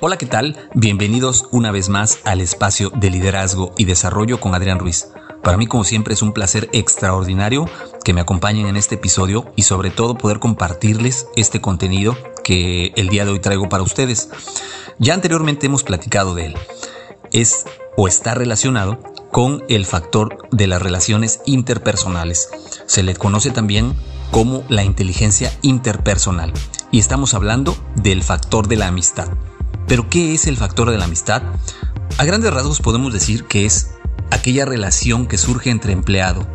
[0.00, 0.56] Hola, ¿qué tal?
[0.74, 5.08] Bienvenidos una vez más al espacio de liderazgo y desarrollo con Adrián Ruiz.
[5.42, 7.68] Para mí, como siempre, es un placer extraordinario
[8.04, 13.08] que me acompañen en este episodio y sobre todo poder compartirles este contenido que el
[13.08, 14.30] día de hoy traigo para ustedes.
[15.00, 16.56] Ya anteriormente hemos platicado de él.
[17.32, 19.00] Es o está relacionado
[19.32, 22.50] con el factor de las relaciones interpersonales.
[22.86, 23.96] Se le conoce también
[24.30, 26.52] como la inteligencia interpersonal.
[26.92, 29.26] Y estamos hablando del factor de la amistad.
[29.88, 31.42] Pero ¿qué es el factor de la amistad?
[32.18, 33.92] A grandes rasgos podemos decir que es
[34.30, 36.46] aquella relación que surge entre empleado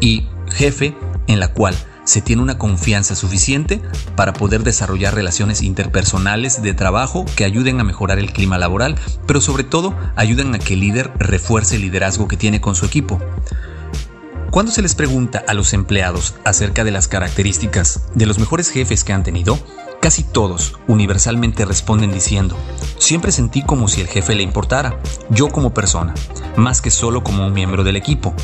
[0.00, 0.96] y jefe
[1.28, 3.80] en la cual se tiene una confianza suficiente
[4.16, 8.96] para poder desarrollar relaciones interpersonales de trabajo que ayuden a mejorar el clima laboral,
[9.28, 12.84] pero sobre todo ayuden a que el líder refuerce el liderazgo que tiene con su
[12.84, 13.20] equipo.
[14.50, 19.04] Cuando se les pregunta a los empleados acerca de las características de los mejores jefes
[19.04, 19.58] que han tenido,
[20.02, 22.56] Casi todos universalmente responden diciendo,
[22.98, 24.98] siempre sentí como si el jefe le importara,
[25.30, 26.12] yo como persona,
[26.56, 28.34] más que solo como un miembro del equipo.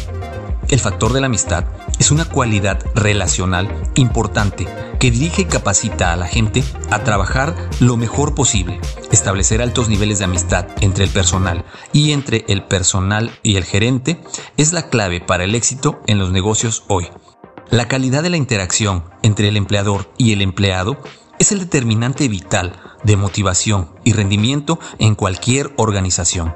[0.69, 1.65] El factor de la amistad
[1.99, 4.69] es una cualidad relacional importante
[5.01, 8.79] que dirige y capacita a la gente a trabajar lo mejor posible.
[9.11, 14.23] Establecer altos niveles de amistad entre el personal y entre el personal y el gerente
[14.57, 17.09] es la clave para el éxito en los negocios hoy.
[17.69, 20.99] La calidad de la interacción entre el empleador y el empleado
[21.39, 22.73] es el determinante vital
[23.05, 26.55] de motivación y rendimiento en cualquier organización.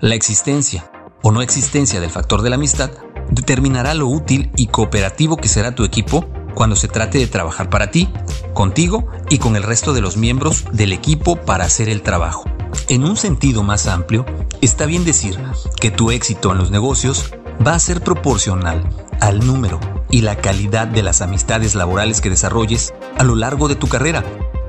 [0.00, 0.90] La existencia
[1.22, 2.90] o no existencia del factor de la amistad
[3.30, 7.90] determinará lo útil y cooperativo que será tu equipo cuando se trate de trabajar para
[7.90, 8.08] ti,
[8.54, 12.44] contigo y con el resto de los miembros del equipo para hacer el trabajo.
[12.88, 14.26] En un sentido más amplio,
[14.60, 15.38] está bien decir
[15.80, 17.32] que tu éxito en los negocios
[17.64, 18.88] va a ser proporcional
[19.20, 19.78] al número
[20.10, 24.24] y la calidad de las amistades laborales que desarrolles a lo largo de tu carrera.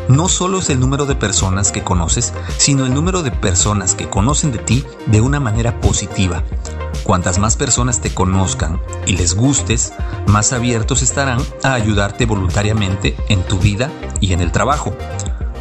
[0.08, 4.10] No solo es el número de personas que conoces, sino el número de personas que
[4.10, 6.44] conocen de ti de una manera positiva.
[7.04, 9.94] Cuantas más personas te conozcan y les gustes,
[10.28, 14.96] más abiertos estarán a ayudarte voluntariamente en tu vida y en el trabajo.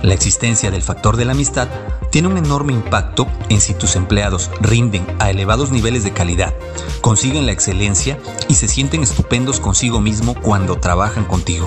[0.03, 1.69] La existencia del factor de la amistad
[2.11, 6.55] tiene un enorme impacto en si tus empleados rinden a elevados niveles de calidad,
[7.01, 8.19] consiguen la excelencia
[8.49, 11.67] y se sienten estupendos consigo mismo cuando trabajan contigo.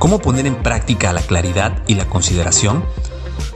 [0.00, 2.82] ¿Cómo poner en práctica la claridad y la consideración?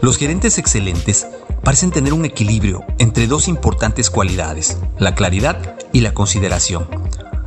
[0.03, 1.27] Los gerentes excelentes
[1.65, 6.87] parecen tener un equilibrio entre dos importantes cualidades, la claridad y la consideración.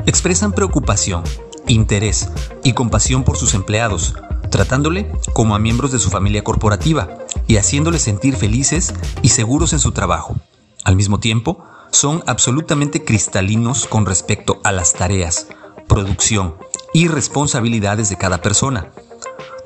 [0.08, 1.24] Expresan preocupación,
[1.68, 2.30] interés
[2.64, 4.16] y compasión por sus empleados,
[4.50, 9.80] tratándole como a miembros de su familia corporativa y haciéndoles sentir felices y seguros en
[9.80, 10.38] su trabajo.
[10.84, 15.50] Al mismo tiempo, son absolutamente cristalinos con respecto a las tareas,
[15.88, 16.56] producción
[16.98, 18.90] y responsabilidades de cada persona.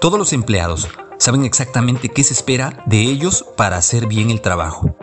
[0.02, 4.98] Todos los empleados saben exactamente qué se espera de ellos para hacer bien el trabajo.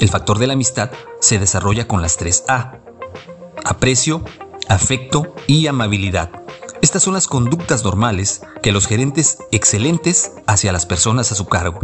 [0.00, 0.90] El factor de la amistad
[1.20, 2.78] se desarrolla con las tres A.
[3.66, 4.24] Aprecio,
[4.66, 6.30] afecto y amabilidad.
[6.80, 11.80] Estas son las conductas normales que los gerentes excelentes hacia las personas a su cargo.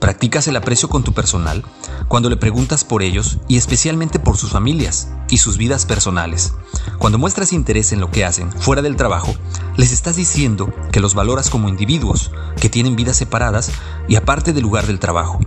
[0.00, 1.64] Practicas el aprecio con tu personal
[2.08, 6.52] cuando le preguntas por ellos y especialmente por sus familias y sus vidas personales.
[6.98, 9.34] Cuando muestras interés en lo que hacen fuera del trabajo,
[9.76, 13.70] les estás diciendo que los valoras como individuos, que tienen vidas separadas
[14.08, 15.40] y aparte del lugar del trabajo.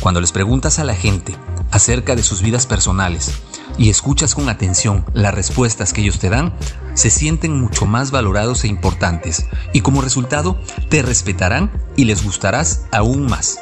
[0.00, 1.36] Cuando les preguntas a la gente
[1.70, 3.32] acerca de sus vidas personales
[3.76, 6.54] y escuchas con atención las respuestas que ellos te dan,
[6.94, 10.58] se sienten mucho más valorados e importantes y como resultado
[10.88, 13.60] te respetarán y les gustarás aún más.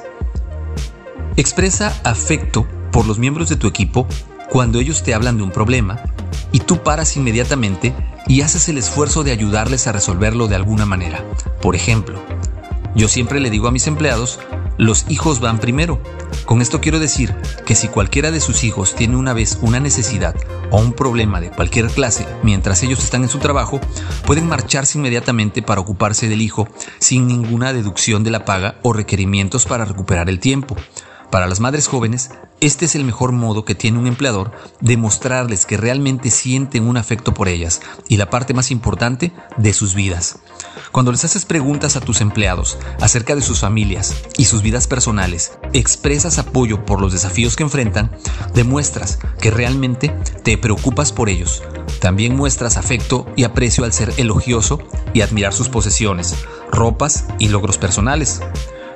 [1.38, 4.06] Expresa afecto por los miembros de tu equipo
[4.48, 6.00] cuando ellos te hablan de un problema
[6.50, 7.94] y tú paras inmediatamente
[8.26, 11.22] y haces el esfuerzo de ayudarles a resolverlo de alguna manera.
[11.60, 12.22] Por ejemplo,
[12.94, 14.38] yo siempre le digo a mis empleados
[14.78, 16.00] los hijos van primero.
[16.46, 17.34] Con esto quiero decir
[17.64, 20.34] que si cualquiera de sus hijos tiene una vez una necesidad
[20.70, 23.80] o un problema de cualquier clase mientras ellos están en su trabajo,
[24.24, 26.68] pueden marcharse inmediatamente para ocuparse del hijo
[26.98, 30.76] sin ninguna deducción de la paga o requerimientos para recuperar el tiempo.
[31.31, 32.31] Para las madres jóvenes,
[32.61, 36.96] este es el mejor modo que tiene un empleador de mostrarles que realmente sienten un
[36.96, 40.38] afecto por ellas y la parte más importante de sus vidas.
[40.93, 45.58] Cuando les haces preguntas a tus empleados acerca de sus familias y sus vidas personales,
[45.73, 48.11] expresas apoyo por los desafíos que enfrentan,
[48.55, 51.62] demuestras que realmente te preocupas por ellos.
[52.00, 54.79] También muestras afecto y aprecio al ser elogioso
[55.12, 56.34] y admirar sus posesiones,
[56.70, 58.40] ropas y logros personales.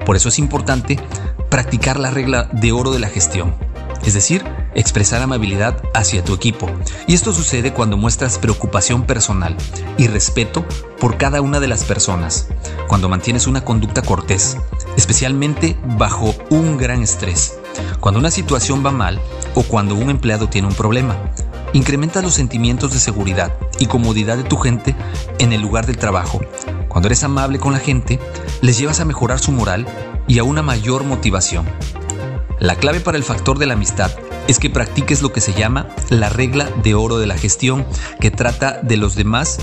[0.07, 0.99] Por eso es importante
[1.51, 3.55] practicar la regla de oro de la gestión,
[4.05, 4.45] es decir,
[4.75, 6.71] expresar amabilidad hacia tu equipo.
[7.07, 9.57] Y esto sucede cuando muestras preocupación personal
[9.99, 10.65] y respeto
[10.99, 12.49] por cada una de las personas,
[12.87, 14.57] cuando mantienes una conducta cortés,
[14.97, 17.59] especialmente bajo un gran estrés,
[17.99, 19.21] cuando una situación va mal
[19.55, 21.17] o cuando un empleado tiene un problema.
[21.73, 24.97] Incrementa los sentimientos de seguridad y comodidad de tu gente
[25.39, 26.41] en el lugar del trabajo.
[26.89, 28.19] Cuando eres amable con la gente,
[28.61, 29.87] les llevas a mejorar su moral
[30.31, 31.67] y a una mayor motivación.
[32.61, 34.13] La clave para el factor de la amistad
[34.47, 37.85] es que practiques lo que se llama la regla de oro de la gestión,
[38.21, 39.59] que trata de los demás,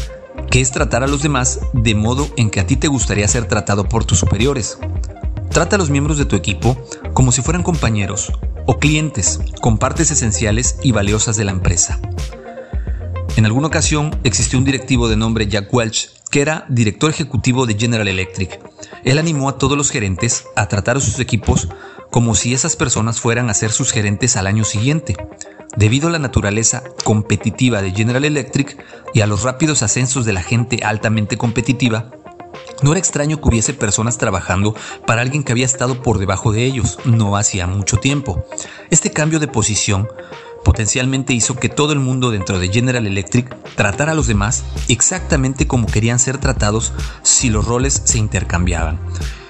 [0.52, 3.48] que es tratar a los demás de modo en que a ti te gustaría ser
[3.48, 4.78] tratado por tus superiores.
[5.52, 6.78] Trata a los miembros de tu equipo
[7.14, 8.34] como si fueran compañeros
[8.66, 11.98] o clientes con partes esenciales y valiosas de la empresa.
[13.38, 17.76] En alguna ocasión existió un directivo de nombre Jack Welch que era director ejecutivo de
[17.76, 18.60] General Electric.
[19.04, 21.68] Él animó a todos los gerentes a tratar a sus equipos
[22.12, 25.16] como si esas personas fueran a ser sus gerentes al año siguiente.
[25.76, 28.84] Debido a la naturaleza competitiva de General Electric
[29.14, 32.12] y a los rápidos ascensos de la gente altamente competitiva,
[32.82, 34.76] no era extraño que hubiese personas trabajando
[35.06, 38.46] para alguien que había estado por debajo de ellos no hacía mucho tiempo.
[38.90, 40.08] Este cambio de posición
[40.64, 45.68] potencialmente hizo que todo el mundo dentro de General Electric tratara a los demás exactamente
[45.68, 46.94] como querían ser tratados
[47.24, 49.00] si los roles se intercambiaban.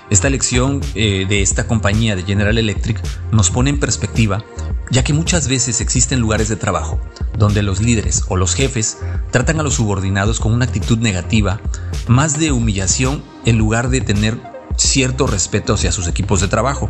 [0.10, 3.02] Esta lección eh, de esta compañía de General Electric
[3.32, 4.44] nos pone en perspectiva,
[4.90, 7.00] ya que muchas veces existen lugares de trabajo
[7.38, 9.00] donde los líderes o los jefes
[9.32, 11.60] tratan a los subordinados con una actitud negativa,
[12.08, 14.38] más de humillación en lugar de tener
[14.78, 16.90] cierto respeto hacia sus equipos de trabajo.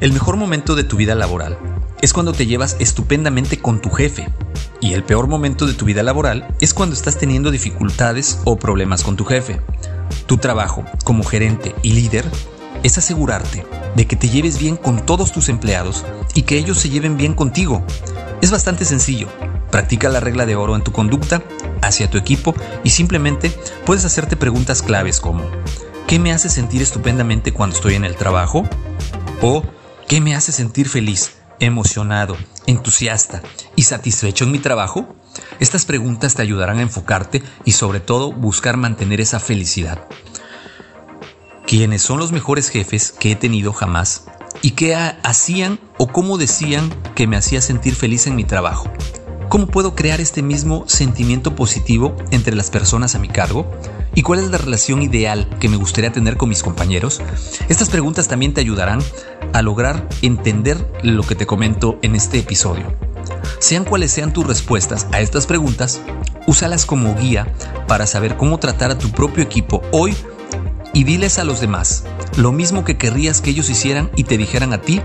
[0.00, 1.58] El mejor momento de tu vida laboral
[2.00, 4.28] es cuando te llevas estupendamente con tu jefe.
[4.80, 9.02] Y el peor momento de tu vida laboral es cuando estás teniendo dificultades o problemas
[9.02, 9.60] con tu jefe.
[10.26, 12.24] Tu trabajo como gerente y líder
[12.82, 13.66] es asegurarte
[13.96, 16.04] de que te lleves bien con todos tus empleados
[16.34, 17.84] y que ellos se lleven bien contigo.
[18.40, 19.28] Es bastante sencillo.
[19.70, 21.42] Practica la regla de oro en tu conducta
[21.82, 22.54] hacia tu equipo
[22.84, 23.52] y simplemente
[23.84, 25.44] puedes hacerte preguntas claves como
[26.06, 28.68] ¿qué me hace sentir estupendamente cuando estoy en el trabajo?
[29.42, 29.62] ¿O
[30.06, 33.42] qué me hace sentir feliz emocionado, entusiasta
[33.76, 35.14] y satisfecho en mi trabajo?
[35.60, 40.06] Estas preguntas te ayudarán a enfocarte y sobre todo buscar mantener esa felicidad.
[41.66, 44.24] ¿Quiénes son los mejores jefes que he tenido jamás?
[44.62, 48.90] ¿Y qué hacían o cómo decían que me hacía sentir feliz en mi trabajo?
[49.48, 53.70] ¿Cómo puedo crear este mismo sentimiento positivo entre las personas a mi cargo?
[54.18, 57.22] ¿Y cuál es la relación ideal que me gustaría tener con mis compañeros?
[57.68, 58.98] Estas preguntas también te ayudarán
[59.52, 62.92] a lograr entender lo que te comento en este episodio.
[63.60, 66.00] Sean cuales sean tus respuestas a estas preguntas,
[66.48, 67.46] úsalas como guía
[67.86, 70.16] para saber cómo tratar a tu propio equipo hoy
[70.92, 72.02] y diles a los demás
[72.36, 75.00] lo mismo que querrías que ellos hicieran y te dijeran a ti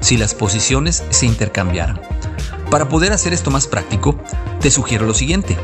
[0.00, 2.02] si las posiciones se intercambiaran.
[2.70, 4.20] Para poder hacer esto más práctico,
[4.60, 5.56] te sugiero lo siguiente.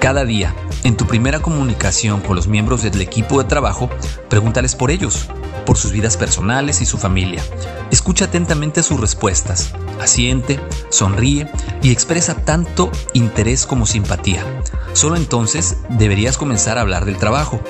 [0.00, 3.90] Cada día, en tu primera comunicación con los miembros del equipo de trabajo,
[4.28, 5.28] pregúntales por ellos,
[5.64, 7.42] por sus vidas personales y su familia.
[7.90, 11.50] Escucha atentamente sus respuestas, asiente, sonríe
[11.82, 14.44] y expresa tanto interés como simpatía.
[14.92, 17.60] Solo entonces deberías comenzar a hablar del trabajo.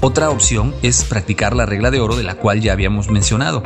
[0.00, 3.62] Otra opción es practicar la regla de oro de la cual ya habíamos mencionado.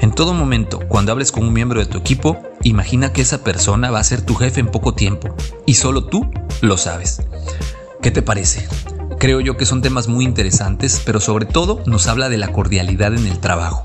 [0.00, 3.90] En todo momento, cuando hables con un miembro de tu equipo, imagina que esa persona
[3.90, 5.34] va a ser tu jefe en poco tiempo
[5.64, 7.22] y solo tú lo sabes.
[8.02, 8.66] ¿Qué te parece?
[9.18, 13.14] Creo yo que son temas muy interesantes, pero sobre todo nos habla de la cordialidad
[13.14, 13.84] en el trabajo.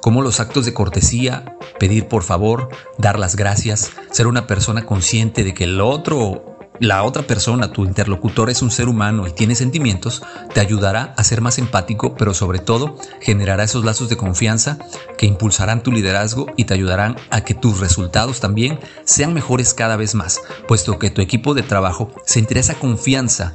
[0.00, 5.42] Como los actos de cortesía, pedir por favor, dar las gracias, ser una persona consciente
[5.42, 6.47] de que el otro
[6.80, 10.22] la otra persona, tu interlocutor, es un ser humano y tiene sentimientos,
[10.54, 14.78] te ayudará a ser más empático, pero sobre todo generará esos lazos de confianza
[15.16, 19.96] que impulsarán tu liderazgo y te ayudarán a que tus resultados también sean mejores cada
[19.96, 23.54] vez más, puesto que tu equipo de trabajo sentirá esa confianza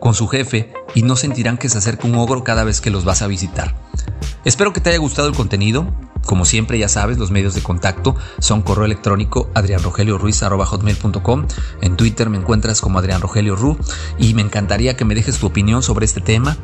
[0.00, 3.04] con su jefe y no sentirán que se acerca un ogro cada vez que los
[3.04, 3.74] vas a visitar.
[4.44, 5.86] Espero que te haya gustado el contenido.
[6.26, 11.46] Como siempre, ya sabes, los medios de contacto son correo electrónico adrianrogelioruiz.com.
[11.80, 13.78] En Twitter me encuentras como Adrián Rogelio Ru
[14.18, 16.56] y me encantaría que me dejes tu opinión sobre este tema.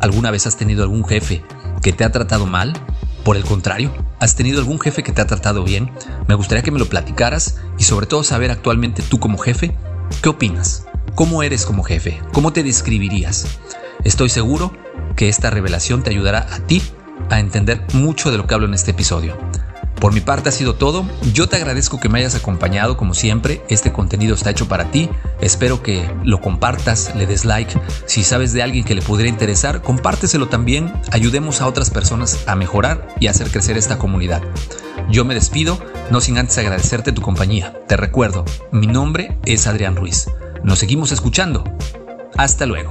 [0.00, 1.42] ¿Alguna vez has tenido algún jefe
[1.82, 2.72] que te ha tratado mal?
[3.24, 5.92] Por el contrario, ¿Has tenido algún jefe que te ha tratado bien?
[6.26, 9.76] Me gustaría que me lo platicaras y sobre todo saber actualmente tú como jefe,
[10.22, 10.86] ¿qué opinas?
[11.14, 12.20] ¿Cómo eres como jefe?
[12.32, 13.46] ¿Cómo te describirías?
[14.02, 14.72] Estoy seguro
[15.14, 16.82] que esta revelación te ayudará a ti
[17.30, 19.36] a entender mucho de lo que hablo en este episodio.
[20.00, 21.04] Por mi parte ha sido todo.
[21.32, 23.62] Yo te agradezco que me hayas acompañado como siempre.
[23.68, 25.10] Este contenido está hecho para ti.
[25.40, 27.78] Espero que lo compartas, le des like.
[28.06, 30.92] Si sabes de alguien que le pudiera interesar, compárteselo también.
[31.10, 34.42] Ayudemos a otras personas a mejorar y a hacer crecer esta comunidad.
[35.10, 35.78] Yo me despido,
[36.10, 37.74] no sin antes agradecerte tu compañía.
[37.88, 40.28] Te recuerdo, mi nombre es Adrián Ruiz.
[40.62, 41.64] Nos seguimos escuchando.
[42.36, 42.90] Hasta luego.